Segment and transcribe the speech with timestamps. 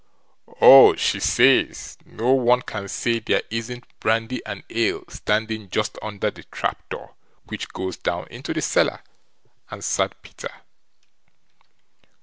[0.61, 0.95] "Oh!
[0.95, 6.41] she says no one can say there isn't brandy and ale standing just under the
[6.45, 7.13] trap door
[7.45, 9.03] which goes down into the cellar",
[9.69, 10.51] answered Peter.